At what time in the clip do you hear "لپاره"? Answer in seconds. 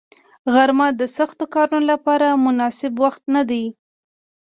1.91-2.27